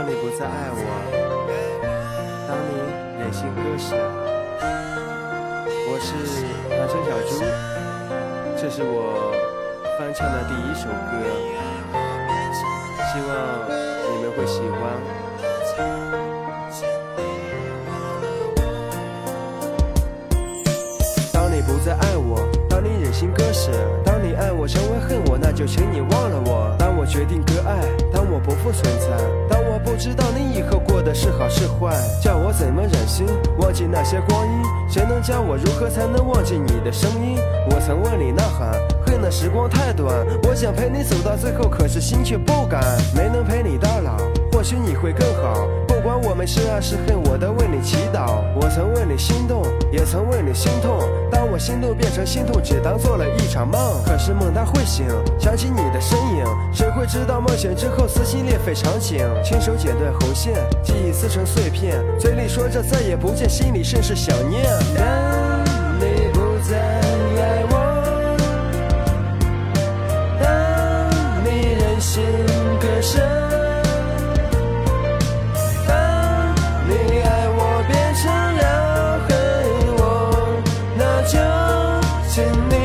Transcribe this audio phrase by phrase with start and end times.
[0.00, 0.80] 当你不再爱我，
[2.48, 2.72] 当你
[3.20, 3.94] 忍心割舍，
[5.90, 6.16] 我是
[6.70, 7.44] 唐僧小猪，
[8.56, 9.30] 这是我
[9.98, 11.12] 翻唱的第一首歌，
[13.12, 13.28] 希望
[14.08, 14.80] 你们会喜欢。
[21.30, 23.70] 当你不再爱我，当你忍心割舍，
[24.02, 25.19] 当你爱我成为恨，
[25.60, 26.74] 就请你忘了我。
[26.78, 29.08] 当我决定割爱，当我不复存在，
[29.46, 33.26] 当我不知道你以后过的是好是坏，叫我怎么忍心
[33.58, 34.62] 忘记那些光阴？
[34.88, 37.36] 谁能教我如何才能忘记你的声音？
[37.68, 38.72] 我曾为你呐喊，
[39.04, 42.82] 恨那时光太短，我想陪你走到最后，可是心却不敢，
[43.14, 44.16] 没能陪你到老，
[44.60, 45.66] 或许你会更好。
[45.88, 48.44] 不管我们是爱是恨，我都为你祈祷。
[48.54, 51.00] 我曾为你心动，也曾为你心痛。
[51.32, 53.80] 当我心动变成心痛，只当做了一场梦。
[54.04, 55.06] 可是梦它会醒，
[55.38, 59.26] 想起你的身影，谁会知道梦醒之后撕心裂肺场景？
[59.42, 64.62] 亲手剪断红线，记忆撕成碎片，嘴里说着再也不见，心里甚是想念。
[64.94, 65.64] 当
[65.98, 66.40] 你不
[82.30, 82.79] 请你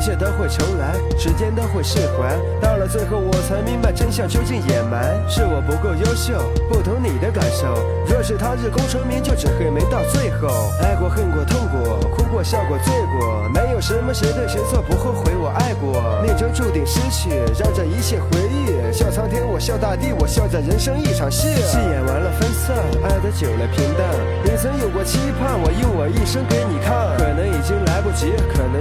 [0.00, 2.34] 一切都会重来，时间都会释怀。
[2.58, 7.68] 到了最后，我才明白真相究竟掩埋，是我不够优秀，不懂你的感受。
[8.08, 10.48] 若是他日功成名就，只会没到最后。
[10.80, 15.92] 爱过、恨过、痛过，哭过、笑过、醉过，没有什么谁对谁错，不后悔我爱过。
[16.24, 17.28] 命中注定失去，
[17.60, 18.72] 让这一切回忆。
[18.90, 21.52] 笑苍天，我笑大地，我笑这人生一场戏。
[21.60, 22.74] 戏演完了分散，
[23.04, 24.08] 爱的久了平淡。
[24.48, 27.19] 你曾有过期盼，我用我一生给你看，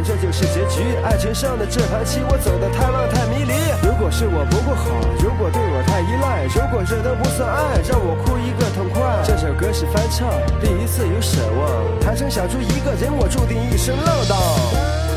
[0.04, 0.96] 这就是结局。
[1.04, 3.54] 爱情上的这盘棋，我走的太乱太迷离。
[3.86, 4.86] 如果是我不够好，
[5.22, 9.02] 如果对我太依赖，如果这都不算爱，让我哭一个痛快。
[9.24, 10.30] 这首歌是翻唱，
[10.62, 15.09] 第一次有奢望，谈成小猪一个人，我注定一生浪荡。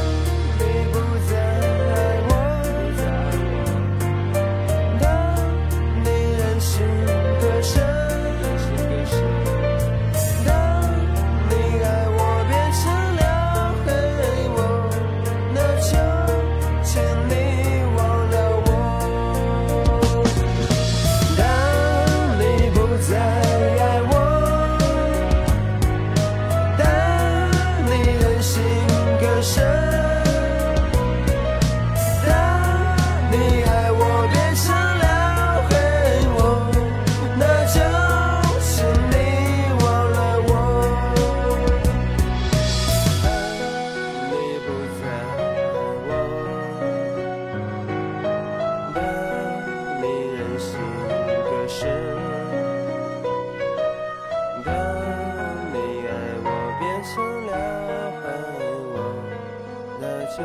[60.35, 60.43] 就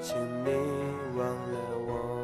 [0.00, 0.50] 请你
[1.18, 2.15] 忘了我。